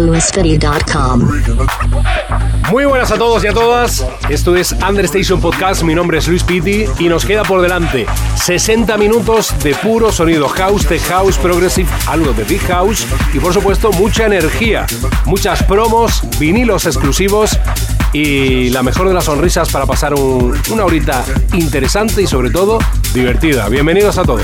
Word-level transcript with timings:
www.lewisfitty.com. 0.00 1.28
Muy 2.70 2.84
buenas 2.84 3.10
a 3.10 3.16
todos 3.18 3.42
y 3.44 3.46
a 3.48 3.52
todas. 3.52 4.04
Esto 4.28 4.54
es 4.56 4.72
Understation 4.72 5.40
Podcast. 5.40 5.82
Mi 5.82 5.94
nombre 5.94 6.18
es 6.18 6.28
Luis 6.28 6.42
Pitti 6.44 6.84
y 6.98 7.08
nos 7.08 7.24
queda 7.24 7.42
por 7.42 7.60
delante 7.62 8.06
60 8.36 8.96
minutos 8.96 9.52
de 9.62 9.74
puro 9.74 10.12
sonido 10.12 10.48
house, 10.48 10.86
tech 10.86 11.02
house, 11.08 11.36
progressive, 11.38 11.88
algo 12.06 12.32
de 12.32 12.44
big 12.44 12.60
house 12.68 13.04
y 13.34 13.38
por 13.38 13.52
supuesto 13.52 13.90
mucha 13.92 14.26
energía, 14.26 14.86
muchas 15.24 15.62
promos, 15.64 16.22
vinilos 16.38 16.86
exclusivos 16.86 17.58
y 18.12 18.70
la 18.70 18.82
mejor 18.82 19.08
de 19.08 19.14
las 19.14 19.24
sonrisas 19.24 19.70
para 19.70 19.86
pasar 19.86 20.14
un- 20.14 20.56
una 20.70 20.84
horita 20.84 21.24
interesante 21.54 22.22
y 22.22 22.26
sobre 22.26 22.50
todo 22.50 22.78
divertida. 23.14 23.68
Bienvenidos 23.68 24.18
a 24.18 24.24
todos. 24.24 24.42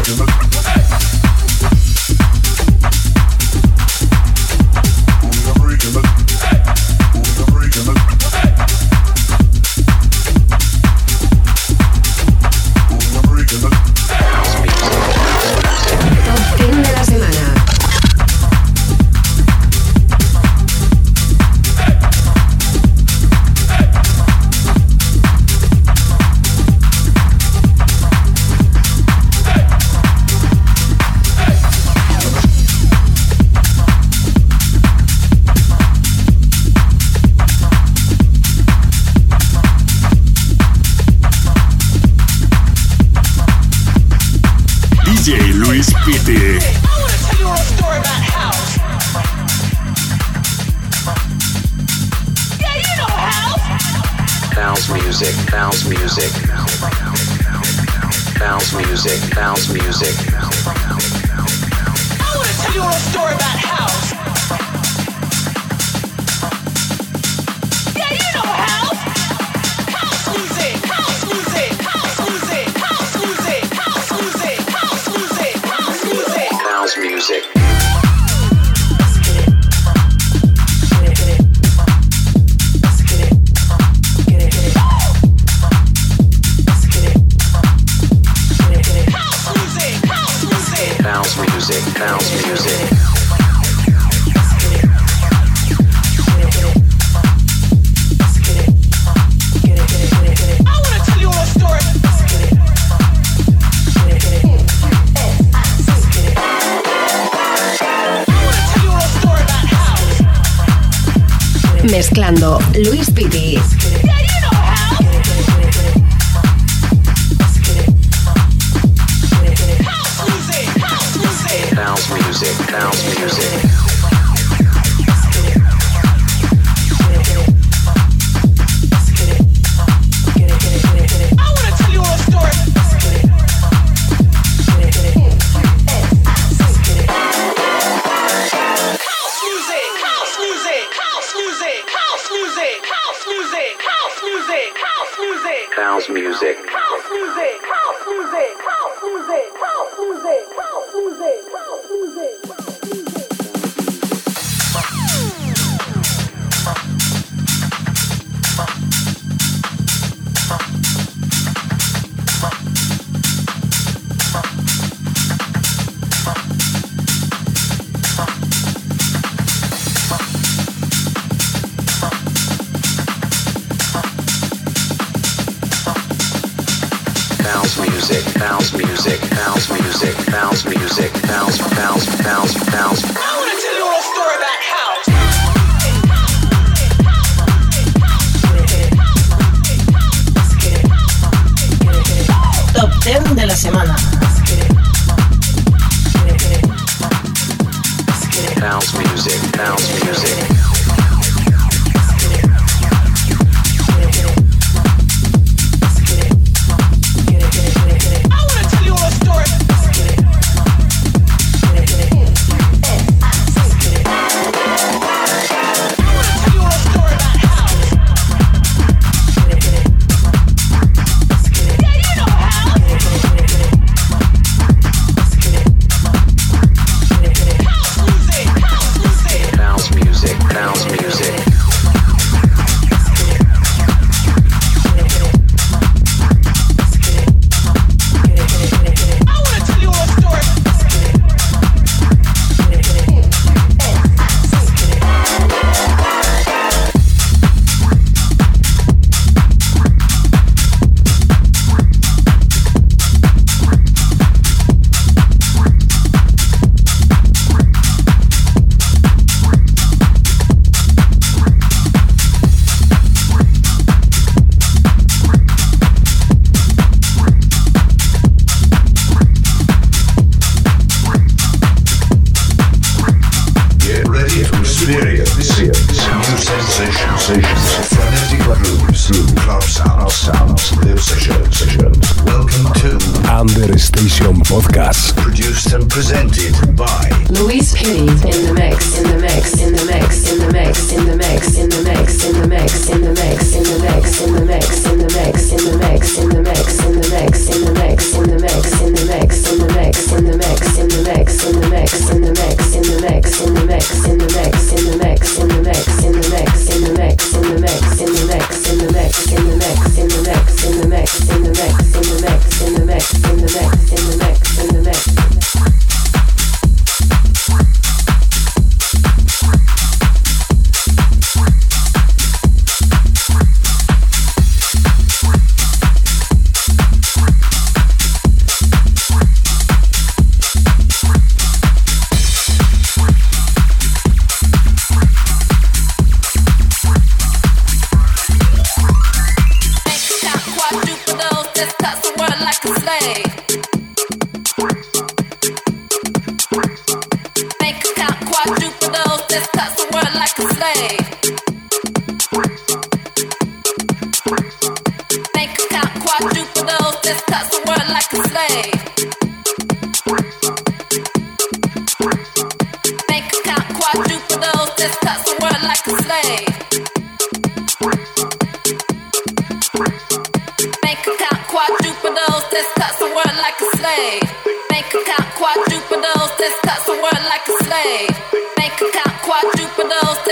Music, 146.43 146.76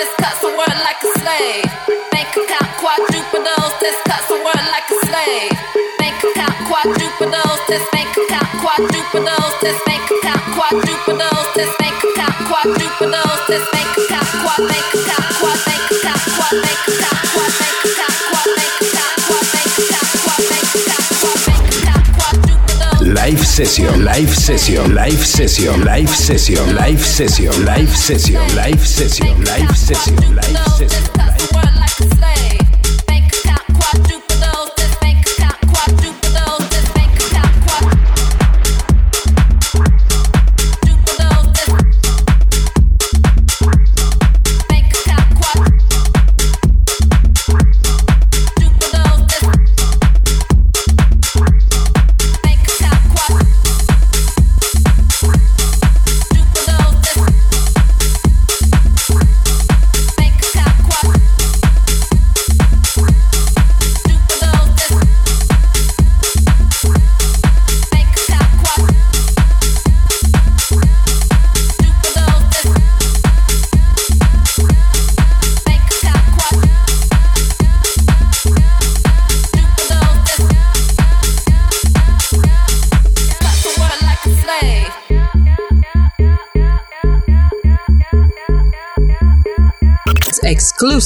discuss 0.05 0.37
the 0.41 0.53
world 0.53 0.81
like 0.85 1.01
a 1.01 1.11
slave. 1.21 1.65
Bank 2.13 2.37
the 4.29 4.37
world 4.45 4.67
like 4.69 4.89
a 4.93 4.99
slave. 5.09 5.53
Bank 5.99 6.21
account 6.21 6.61
this 7.69 7.85
bank 7.93 8.13
account 8.13 8.51
quadruples, 8.61 9.55
this 9.65 9.79
bank 9.87 10.05
account 10.13 10.45
this 11.57 11.73
bank 11.79 12.05
account 12.05 13.84
session, 23.55 24.05
live 24.05 24.35
session, 24.35 24.95
live 24.97 25.25
session, 25.25 25.85
live 25.85 26.09
session, 26.09 26.75
live 26.75 26.75
session, 26.75 26.75
live 26.75 26.99
session, 26.99 27.65
live 27.65 27.89
session, 27.89 28.57
live 28.57 28.85
session, 28.85 29.45
live 29.45 29.77
session, 29.77 30.35
live 30.35 30.89
session. 30.89 31.44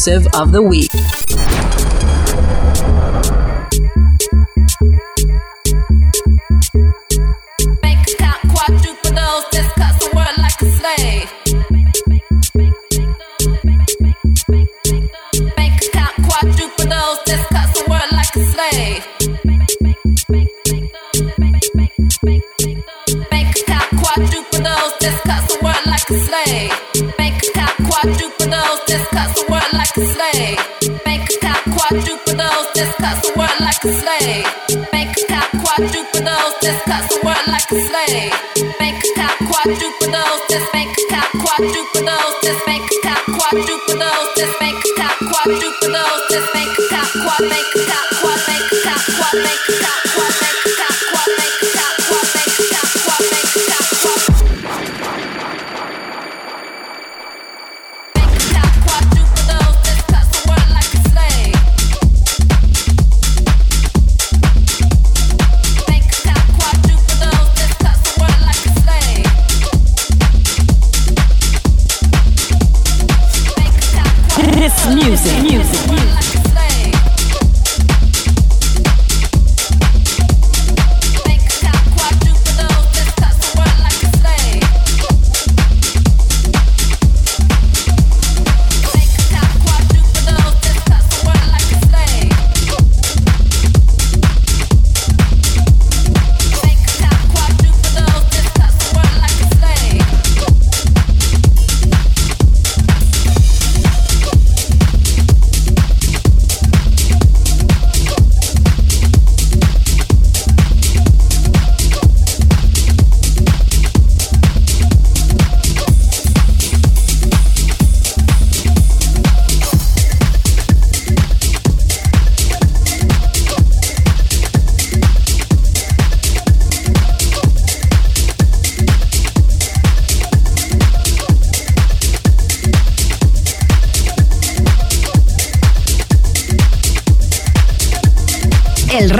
Progressive 0.09 0.41
of 0.41 0.53
the 0.53 0.63
Week. 0.63 1.18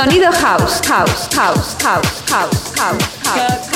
Sonido 0.00 0.30
house, 0.32 0.80
house, 0.88 1.28
house, 1.34 1.76
house, 1.82 2.22
house, 2.30 2.72
house, 2.78 3.18
house. 3.22 3.69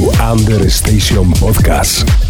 To 0.00 0.08
Under 0.22 0.70
Station 0.70 1.26
Podcast. 1.34 2.29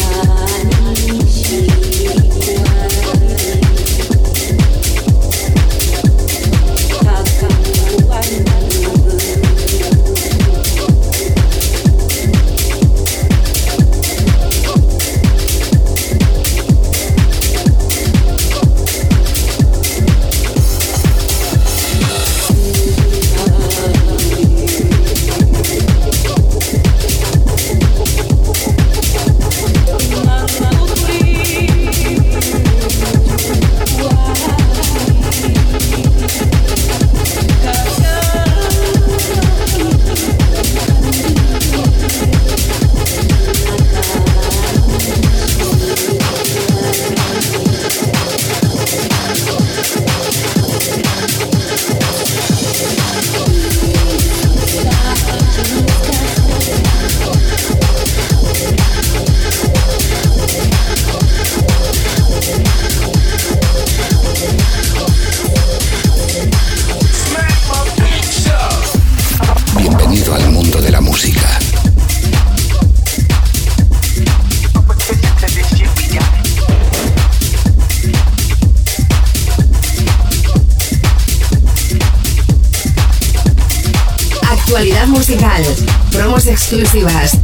Exclusivas. 86.71 87.40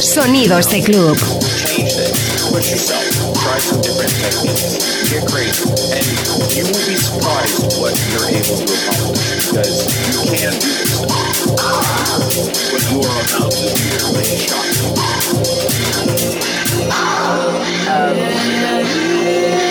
Sonidos 0.00 0.68
de 0.70 0.82
club. 0.82 1.16
Push 2.50 2.70
yourself. 2.72 3.06
Try 3.44 3.58
some 3.60 3.80
different 3.80 4.10
techniques. 4.18 5.08
Get 5.08 5.24
crazy. 5.30 5.70
And 5.94 6.04
you 6.50 6.64
will 6.64 6.84
be 6.88 6.96
surprised 6.96 7.78
what 7.78 7.94
you're 8.10 8.26
able 8.26 8.58
to 8.58 8.66
accomplish 8.74 9.46
because 9.52 9.86
you 10.10 10.18
can 10.34 10.50
do 10.58 10.66
this 10.66 10.98
stuff. 10.98 11.46
But 12.72 12.82
you 12.90 12.98
are 13.06 13.22
about 13.22 13.52
to 13.54 13.66
be 13.70 13.86
your 13.94 14.10
main 14.18 14.34
shot. 14.42 14.66
Um, 17.86 19.69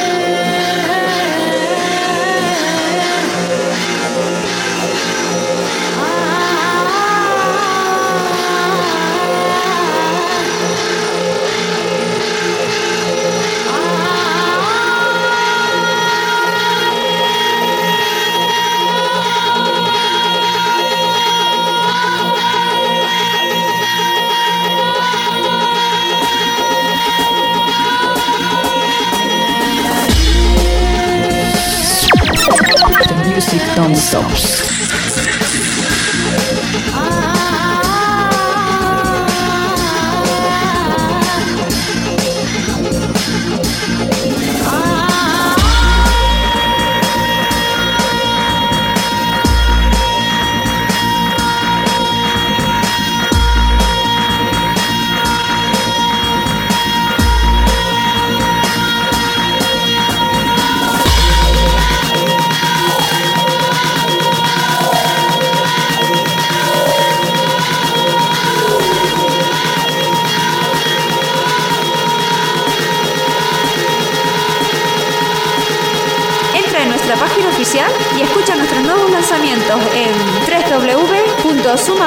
So. 33.99 34.88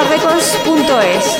records.es. 0.09 1.37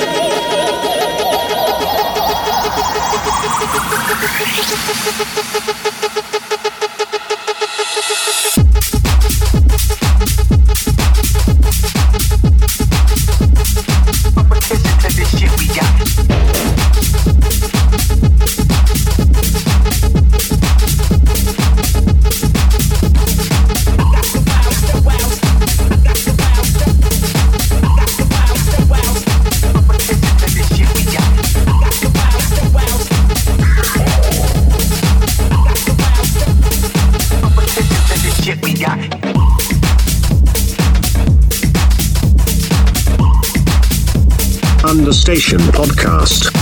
Station 45.24 45.58
podcast. 45.72 46.53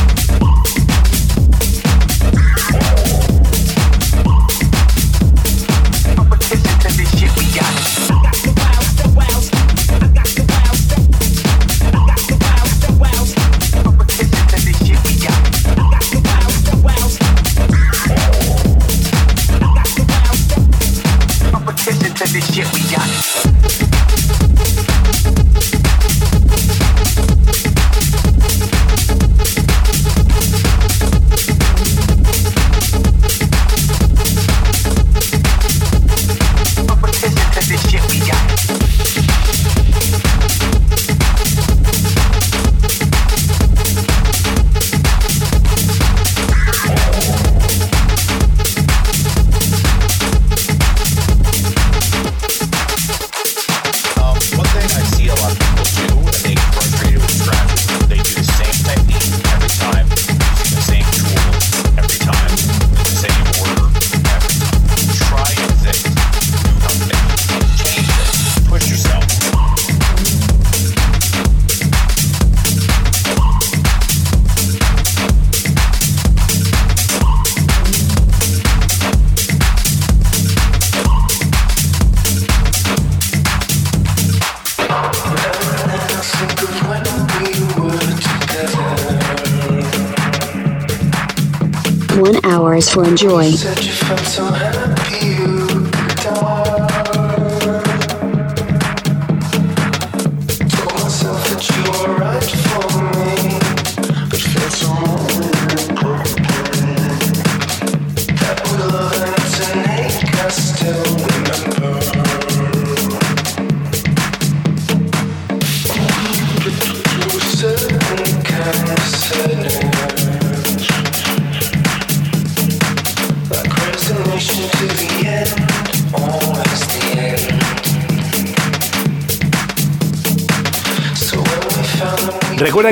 for 92.91 93.05
Enjoy. 93.05 93.53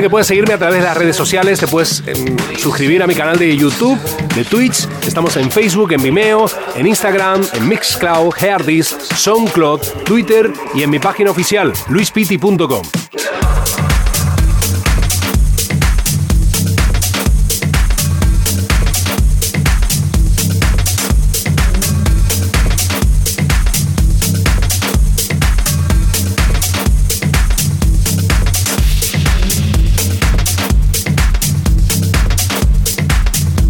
que 0.01 0.09
puedes 0.09 0.27
seguirme 0.27 0.53
a 0.53 0.57
través 0.57 0.79
de 0.79 0.85
las 0.85 0.97
redes 0.97 1.15
sociales, 1.15 1.59
te 1.59 1.67
puedes 1.67 2.03
em, 2.07 2.35
suscribir 2.57 3.03
a 3.03 3.07
mi 3.07 3.15
canal 3.15 3.37
de 3.37 3.55
YouTube, 3.55 3.99
de 4.35 4.43
Twitch, 4.43 4.87
estamos 5.05 5.37
en 5.37 5.51
Facebook, 5.51 5.93
en 5.93 6.01
Vimeo, 6.01 6.45
en 6.75 6.87
Instagram, 6.87 7.41
en 7.53 7.67
Mixcloud, 7.67 8.33
Heardis, 8.39 8.87
SoundCloud, 9.15 9.81
Twitter 10.05 10.51
y 10.73 10.83
en 10.83 10.89
mi 10.89 10.99
página 10.99 11.31
oficial, 11.31 11.71
luispiti.com. 11.89 13.00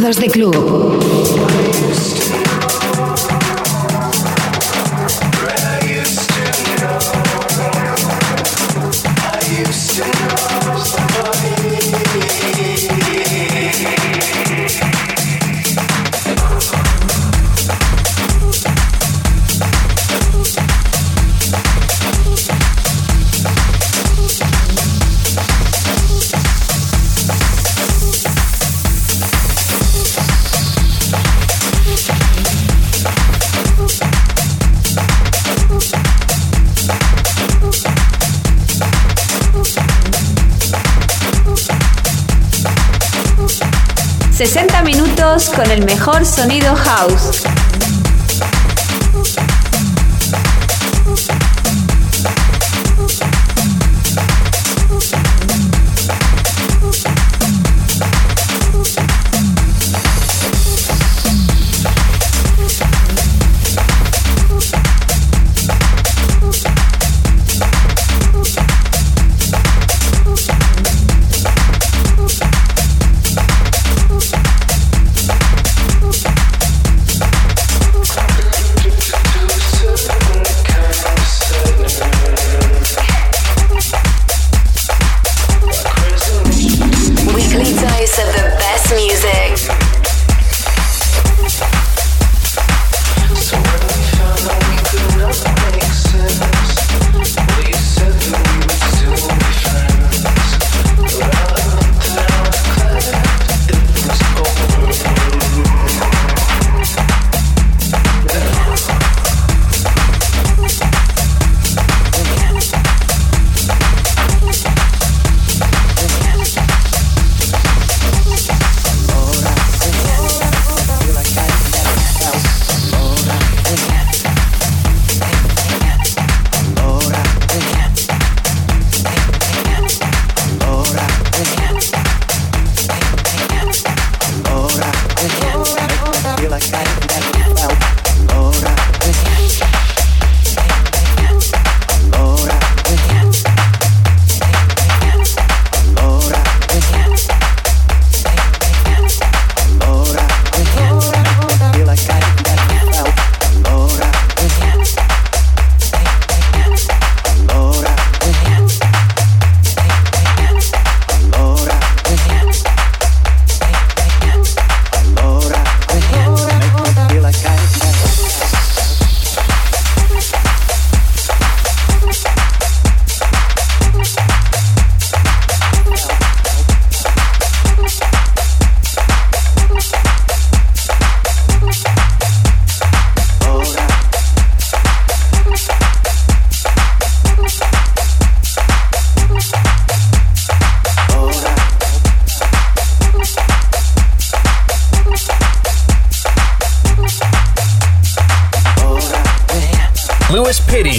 Sonidos 0.00 0.16
de 0.16 0.28
club. 0.28 1.09
Mejor 46.00 46.24
sonido 46.24 46.74
house. 46.74 47.49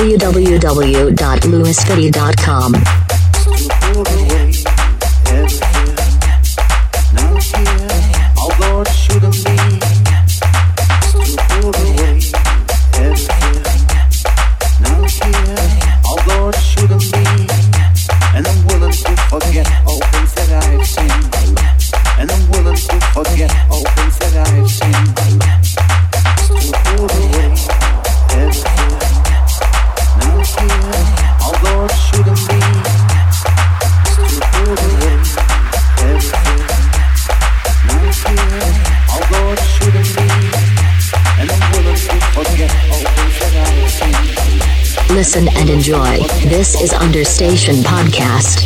www.lewisfitty.com. 0.00 2.99
is 46.80 46.94
Understation 46.94 47.76
Podcast. 47.76 48.59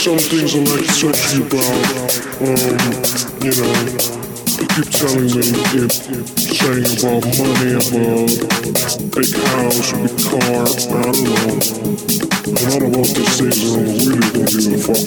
some 0.00 0.16
things 0.16 0.54
are 0.56 0.64
like 0.64 0.88
searching 0.88 1.44
about, 1.44 1.60
um, 2.40 2.56
you 3.44 3.52
know, 3.52 3.68
they 4.56 4.64
keep 4.72 4.88
telling 4.96 5.28
me 5.28 5.44
keep 5.68 5.92
saying 6.40 6.88
about 6.96 7.20
money, 7.36 7.76
about 7.76 8.32
big 9.12 9.28
house, 9.28 9.92
big 10.00 10.16
car, 10.24 10.64
I 10.64 11.04
don't 11.04 11.20
know. 11.20 11.52
And 12.48 12.64
all 12.64 12.80
about 12.80 13.12
those 13.12 13.36
things 13.36 13.60
I 13.60 13.76
don't 13.76 13.92
really 14.00 14.24
don't 14.32 14.48
give 14.48 14.72
a 14.72 14.88
fuck. 14.88 15.04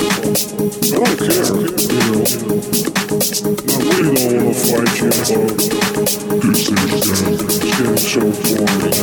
I 0.77 1.01
don't 1.01 1.17
care, 1.17 1.57
you 1.73 1.97
know. 2.13 2.29
I 3.65 3.81
really 3.81 4.13
don't 4.13 4.29
wanna 4.29 4.53
fight 4.53 4.93
you 5.01 5.09
about 5.09 5.57
these 6.37 6.69
things 6.69 7.01
that 7.01 7.49
getting 7.65 7.97
so 7.97 8.21
boring. 8.29 8.93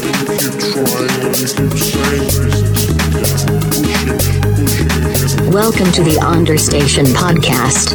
And 0.00 0.24
you 0.24 0.40
keep 0.40 0.56
trying 0.72 1.20
and 1.20 1.36
you 1.36 1.52
keep 1.52 1.76
saying 1.84 2.32
these 2.32 2.40
things, 2.40 2.80
yeah, 3.84 4.16
pushing, 4.16 4.88
pushing. 4.88 5.13
Welcome 5.54 5.92
to 5.92 6.02
the 6.02 6.18
Onder 6.20 6.58
Station 6.58 7.06
podcast. 7.06 7.94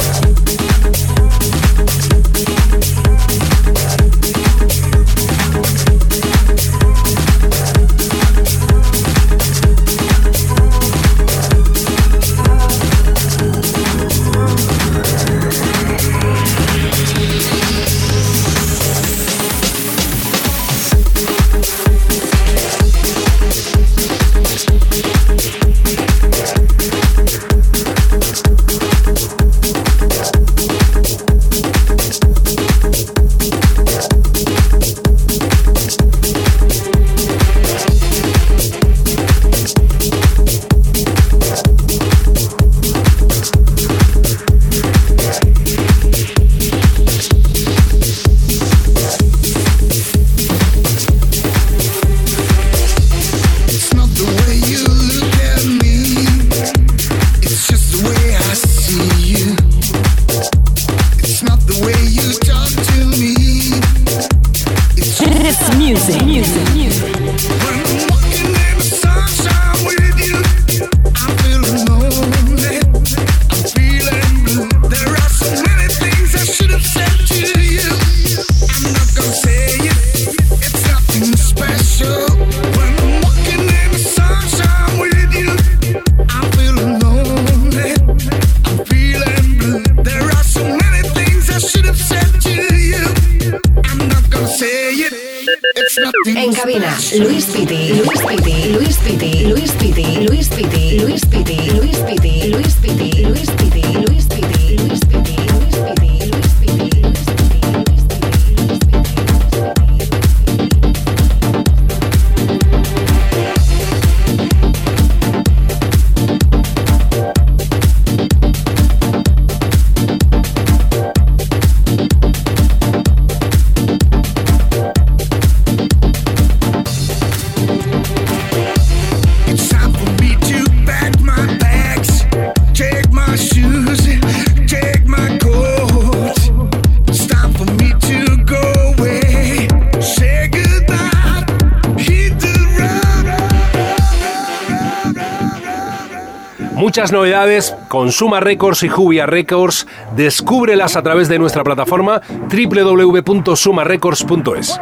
Muchas 146.81 147.11
novedades, 147.11 147.75
con 147.89 148.07
Consuma 148.07 148.39
Records 148.39 148.81
y 148.81 148.89
Jubia 148.89 149.27
Records, 149.27 149.85
descúbrelas 150.15 150.95
a 150.95 151.03
través 151.03 151.29
de 151.29 151.37
nuestra 151.37 151.63
plataforma 151.63 152.23
www.sumarecords.es. 152.51 154.79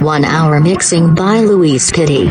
One 0.00 0.24
Hour 0.24 0.60
Mixing 0.60 1.16
by 1.16 1.46
Luis 1.46 1.90
Kitty. 1.90 2.30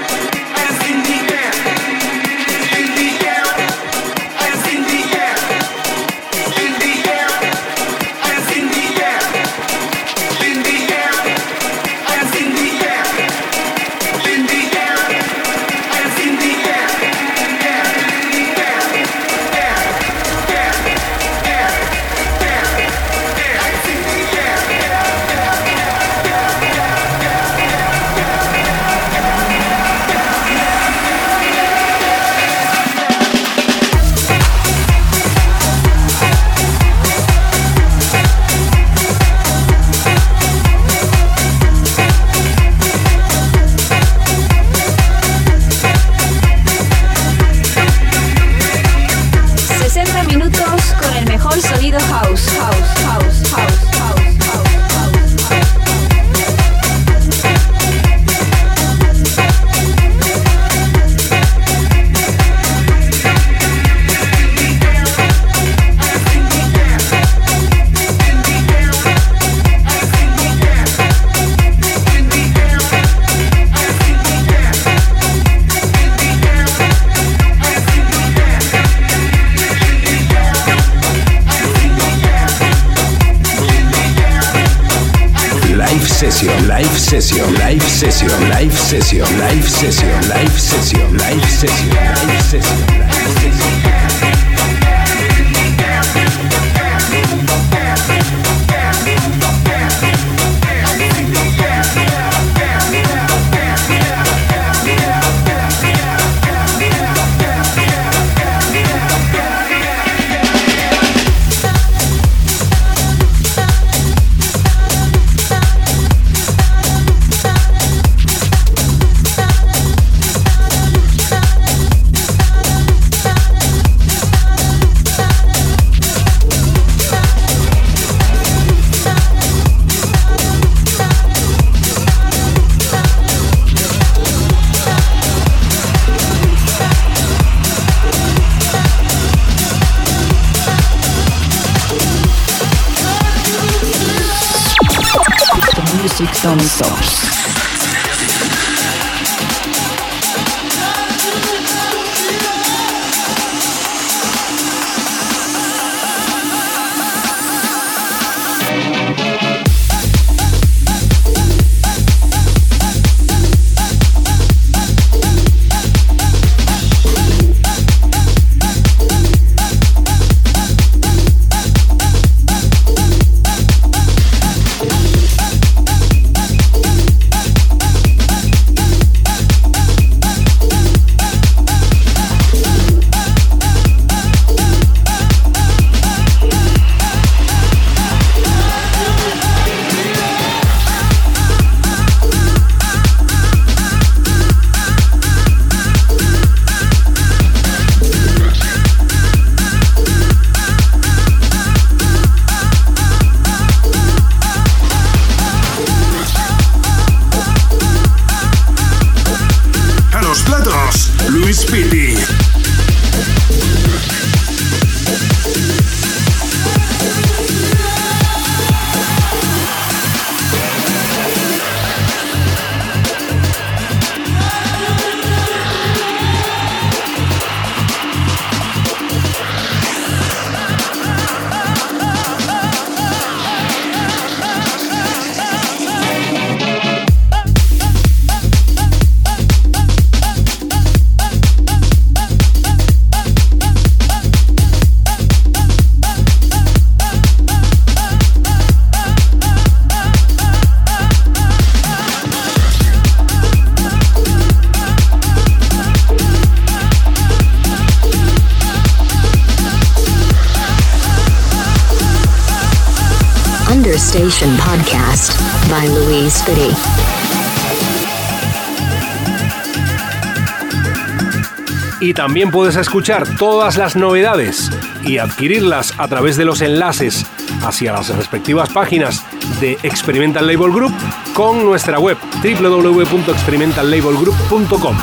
Y 271.99 272.13
también 272.13 272.49
puedes 272.49 272.77
escuchar 272.77 273.27
todas 273.37 273.77
las 273.77 273.95
novedades 273.95 274.71
y 275.05 275.19
adquirirlas 275.19 275.93
a 275.99 276.07
través 276.07 276.37
de 276.37 276.45
los 276.45 276.61
enlaces 276.61 277.27
hacia 277.63 277.93
las 277.93 278.09
respectivas 278.15 278.69
páginas 278.69 279.23
de 279.59 279.73
Experimental 279.83 280.47
Label 280.47 280.71
Group 280.71 280.93
con 281.33 281.63
nuestra 281.63 281.99
web 281.99 282.17
www.experimentallabelgroup.com. 282.43 284.97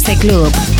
De 0.00 0.16
club. 0.16 0.71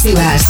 Exclusivas. 0.00 0.49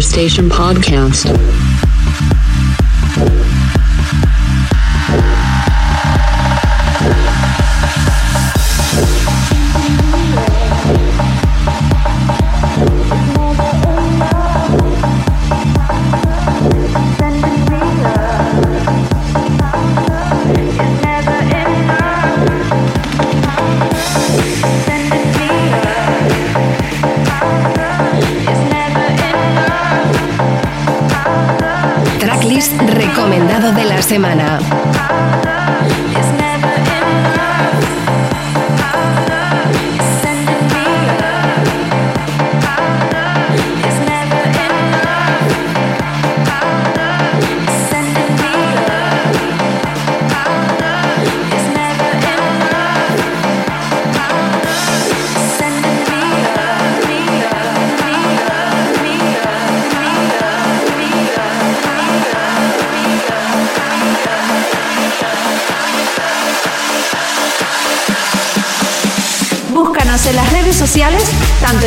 Station 0.00 0.48
Podcast. 0.48 1.57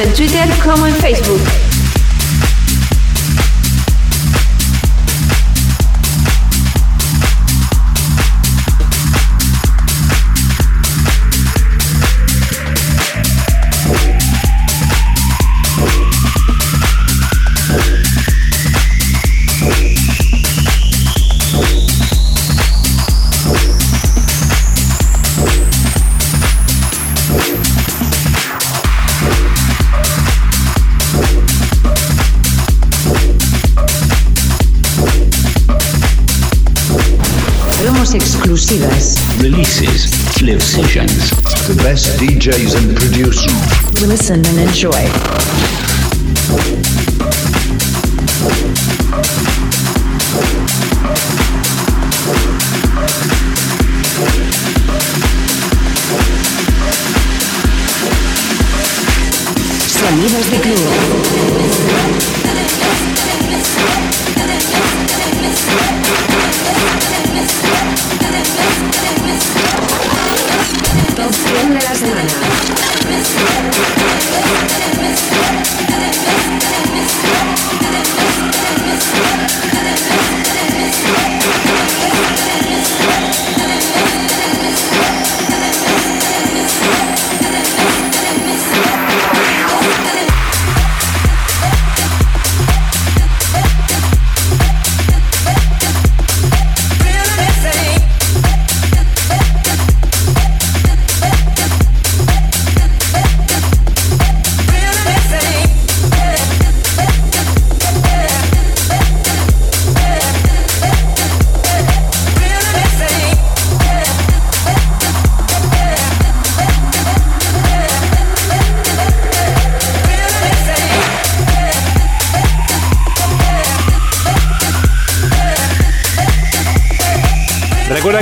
Twitter 0.08 0.48
como 0.64 0.88
en 0.88 0.96
Facebook. 0.96 1.71
DJs 42.52 42.76
and 42.76 42.98
producers. 42.98 44.02
Listen 44.02 44.46
and 44.46 44.60
enjoy. 44.60 45.41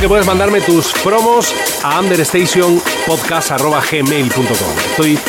puedes 0.09 0.25
mandarme 0.25 0.59
tus 0.59 0.91
promos 1.03 1.53
a 1.83 1.99
understationpodcast.gmail.com. 1.99 4.77
Estoy 4.89 5.19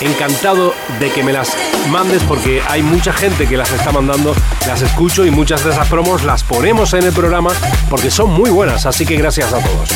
encantado 0.00 0.74
de 0.98 1.10
que 1.10 1.22
me 1.22 1.32
las 1.32 1.50
mandes 1.90 2.22
porque 2.24 2.62
hay 2.68 2.82
mucha 2.82 3.12
gente 3.12 3.46
que 3.46 3.56
las 3.56 3.70
está 3.72 3.92
mandando, 3.92 4.34
las 4.66 4.82
escucho 4.82 5.24
y 5.24 5.30
muchas 5.30 5.64
de 5.64 5.70
esas 5.70 5.88
promos 5.88 6.24
las 6.24 6.42
ponemos 6.42 6.94
en 6.94 7.04
el 7.04 7.12
programa 7.12 7.50
porque 7.88 8.10
son 8.10 8.32
muy 8.32 8.50
buenas, 8.50 8.86
así 8.86 9.04
que 9.04 9.16
gracias 9.16 9.52
a 9.52 9.58
todos. 9.58 9.90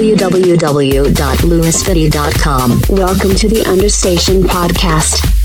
www.lewisfitty.com. 0.00 2.80
Welcome 2.88 3.34
to 3.34 3.48
the 3.48 3.62
Understation 3.66 4.42
Podcast. 4.42 5.39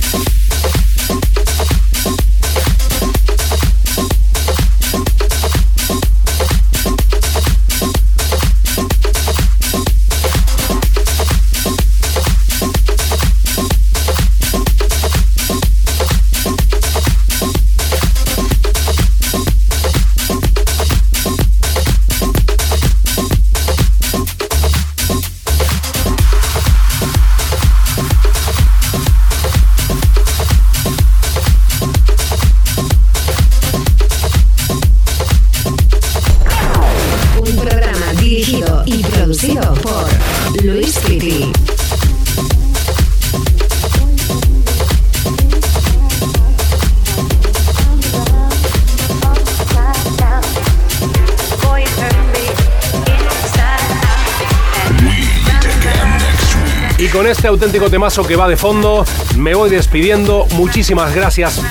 Auténtico 57.55 57.89
temazo 57.89 58.27
que 58.27 58.35
va 58.35 58.49
de 58.49 58.57
fondo, 58.57 59.05
me 59.37 59.55
voy 59.55 59.69
despidiendo. 59.69 60.45
Muchísimas 60.55 61.15
gracias. 61.15 61.61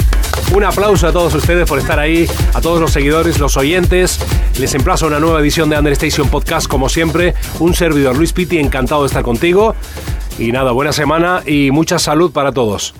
Un 0.54 0.64
aplauso 0.64 1.06
a 1.06 1.12
todos 1.12 1.34
ustedes 1.34 1.68
por 1.68 1.78
estar 1.78 1.98
ahí, 1.98 2.26
a 2.54 2.62
todos 2.62 2.80
los 2.80 2.90
seguidores, 2.90 3.38
los 3.38 3.58
oyentes. 3.58 4.18
Les 4.58 4.74
emplazo 4.74 5.04
a 5.04 5.08
una 5.08 5.20
nueva 5.20 5.40
edición 5.40 5.68
de 5.68 5.78
Understation 5.78 6.28
Podcast, 6.30 6.68
como 6.68 6.88
siempre. 6.88 7.34
Un 7.58 7.74
servidor 7.74 8.16
Luis 8.16 8.32
Pitti, 8.32 8.58
encantado 8.58 9.02
de 9.02 9.08
estar 9.08 9.22
contigo. 9.22 9.74
Y 10.38 10.52
nada, 10.52 10.72
buena 10.72 10.94
semana 10.94 11.42
y 11.44 11.70
mucha 11.70 11.98
salud 11.98 12.32
para 12.32 12.52
todos. 12.52 12.94